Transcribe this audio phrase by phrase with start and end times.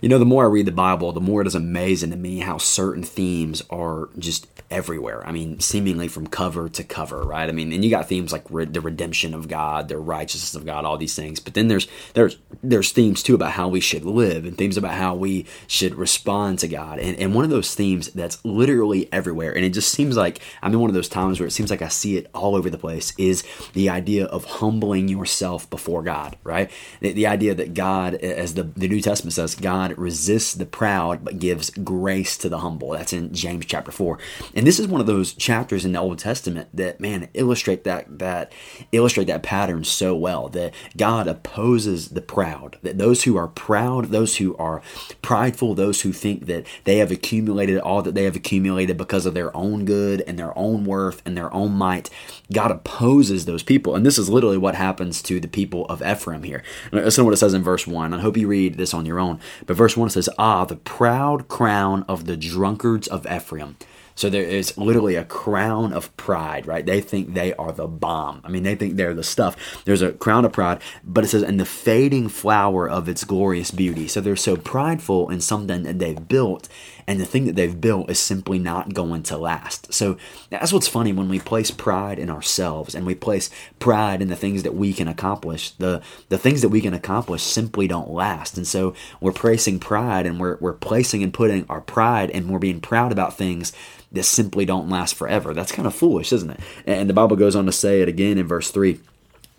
[0.00, 2.40] You know, the more I read the Bible, the more it is amazing to me
[2.40, 5.26] how certain themes are just everywhere.
[5.26, 7.48] I mean, seemingly from cover to cover, right?
[7.48, 10.64] I mean, and you got themes like re- the redemption of God, the righteousness of
[10.64, 11.40] God, all these things.
[11.40, 14.94] But then there's there's there's themes too about how we should live and themes about
[14.94, 16.98] how we should respond to God.
[16.98, 20.72] And and one of those themes that's literally everywhere, and it just seems like I'm
[20.72, 22.78] in one of those times where it seems like I see it all over the
[22.78, 26.70] place, is the idea of humbling yourself before God, right?
[27.00, 31.24] The, the idea that God, as the, the New Testament says, God resists the proud
[31.24, 32.90] but gives grace to the humble.
[32.90, 34.18] That's in James chapter 4.
[34.54, 38.18] And this is one of those chapters in the Old Testament that man illustrate that
[38.18, 38.52] that
[38.92, 42.78] illustrate that pattern so well that God opposes the proud.
[42.82, 44.82] That those who are proud, those who are
[45.22, 49.34] prideful, those who think that they have accumulated all that they have accumulated because of
[49.34, 52.10] their own good and their own worth and their own might,
[52.52, 53.94] God opposes those people.
[53.94, 56.62] And this is literally what happens to the people of Ephraim here.
[56.92, 58.14] Listen to what it says in verse 1.
[58.14, 59.40] I hope you read this on your own.
[59.66, 63.76] But verse 1 says, Ah, the proud crown of the drunkards of Ephraim
[64.20, 66.84] so there is literally a crown of pride, right?
[66.84, 68.42] They think they are the bomb.
[68.44, 69.56] I mean, they think they're the stuff.
[69.86, 73.70] There's a crown of pride, but it says, and the fading flower of its glorious
[73.70, 74.08] beauty.
[74.08, 76.68] So they're so prideful in something that they've built,
[77.10, 79.92] and the thing that they've built is simply not going to last.
[79.92, 80.16] So
[80.48, 84.36] that's what's funny when we place pride in ourselves and we place pride in the
[84.36, 85.72] things that we can accomplish.
[85.72, 88.56] The the things that we can accomplish simply don't last.
[88.56, 92.60] And so we're placing pride and we're we're placing and putting our pride and we're
[92.60, 93.72] being proud about things
[94.12, 95.52] that simply don't last forever.
[95.52, 96.60] That's kind of foolish, isn't it?
[96.86, 99.00] And the Bible goes on to say it again in verse 3.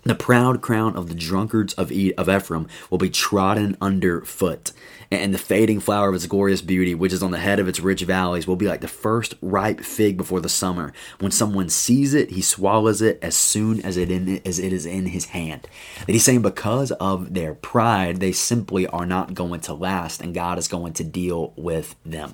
[0.04, 4.72] The proud crown of the drunkards of, Ephraim will be trodden underfoot,
[5.12, 7.78] and the fading flower of its glorious beauty, which is on the head of its
[7.78, 10.92] rich valleys, will be like the first ripe fig before the summer.
[11.20, 14.86] When someone sees it, he swallows it as soon as it, in, as it is
[14.86, 15.68] in his hand.
[16.06, 20.34] That he's saying because of their pride, they simply are not going to last, and
[20.34, 22.32] God is going to deal with them.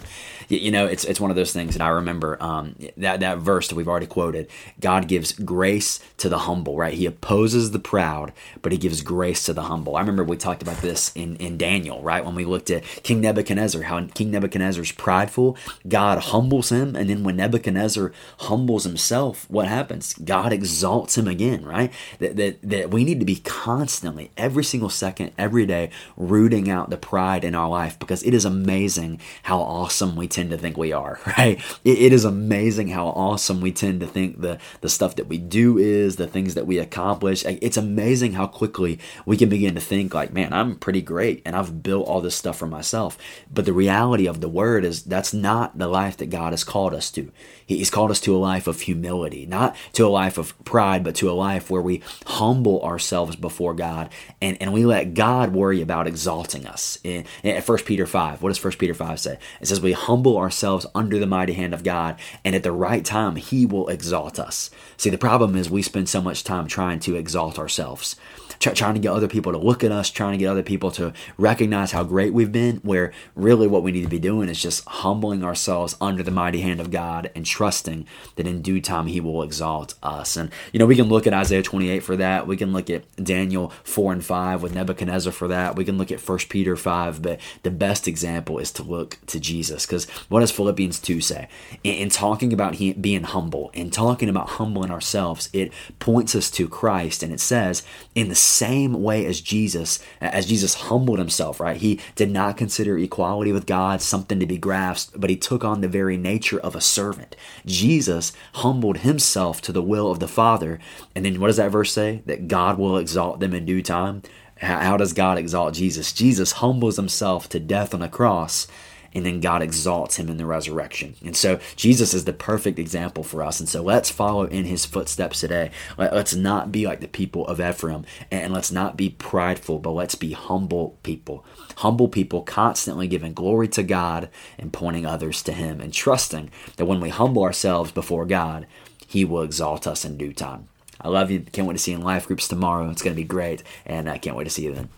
[0.48, 3.68] You, know, it's it's one of those things that I remember um, that that verse
[3.68, 4.48] that we've already quoted.
[4.80, 6.94] God gives grace to the humble, right?
[6.94, 8.32] He opposes the proud,
[8.62, 9.96] but he gives grace to the humble.
[9.96, 12.24] I remember we talked about this in in Daniel, right?
[12.24, 17.08] When we looked at King Nebuchadnezzar, how King Nebuchadnezzar is prideful, God humbles him, and
[17.08, 20.14] then when Nebuchadnezzar humbles himself, what happens?
[20.14, 21.92] God exalts him again, right?
[22.18, 26.90] That, that, that we need to be constantly, every single second, every day, rooting out
[26.90, 30.76] the pride in our life because it is amazing how awesome we tend to think
[30.76, 31.60] we are, right?
[31.84, 35.38] it, it is amazing how awesome we tend to think the, the stuff that we
[35.38, 37.44] do is, the things that we accomplish.
[37.48, 41.56] It's amazing how quickly we can begin to think like, man, I'm pretty great and
[41.56, 43.18] I've built all this stuff for myself.
[43.52, 46.94] But the reality of the word is that's not the life that God has called
[46.94, 47.30] us to.
[47.66, 51.14] He's called us to a life of humility, not to a life of pride, but
[51.16, 54.10] to a life where we humble ourselves before God
[54.40, 56.98] and, and we let God worry about exalting us.
[57.04, 59.38] In, in 1 Peter 5, what does 1 Peter 5 say?
[59.60, 63.04] It says, We humble ourselves under the mighty hand of God, and at the right
[63.04, 64.70] time, He will exalt us.
[64.96, 68.16] See, the problem is we spend so much time trying to exalt ourselves
[68.60, 71.12] trying to get other people to look at us, trying to get other people to
[71.36, 74.84] recognize how great we've been, where really what we need to be doing is just
[74.86, 79.20] humbling ourselves under the mighty hand of God and trusting that in due time He
[79.20, 80.36] will exalt us.
[80.36, 82.46] And, you know, we can look at Isaiah 28 for that.
[82.46, 85.76] We can look at Daniel 4 and 5 with Nebuchadnezzar for that.
[85.76, 89.40] We can look at 1 Peter 5, but the best example is to look to
[89.40, 89.86] Jesus.
[89.86, 91.48] Because what does Philippians 2 say?
[91.84, 96.50] In, in talking about he, being humble, in talking about humbling ourselves, it points us
[96.52, 97.82] to Christ and it says,
[98.14, 101.76] in the same way as Jesus, as Jesus humbled himself, right?
[101.76, 105.80] He did not consider equality with God something to be grasped, but he took on
[105.80, 107.36] the very nature of a servant.
[107.66, 110.78] Jesus humbled himself to the will of the Father.
[111.14, 112.22] And then what does that verse say?
[112.26, 114.22] That God will exalt them in due time.
[114.56, 116.12] How does God exalt Jesus?
[116.12, 118.66] Jesus humbles himself to death on a cross
[119.14, 121.14] and then God exalts him in the resurrection.
[121.24, 123.60] And so Jesus is the perfect example for us.
[123.60, 125.70] And so let's follow in his footsteps today.
[125.96, 130.14] Let's not be like the people of Ephraim and let's not be prideful, but let's
[130.14, 131.44] be humble people.
[131.76, 134.28] Humble people constantly giving glory to God
[134.58, 138.66] and pointing others to him and trusting that when we humble ourselves before God,
[139.06, 140.68] he will exalt us in due time.
[141.00, 141.40] I love you.
[141.40, 142.90] Can't wait to see you in life groups tomorrow.
[142.90, 143.62] It's going to be great.
[143.86, 144.88] And I can't wait to see you then.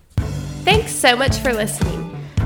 [0.65, 2.10] Thanks so much for listening.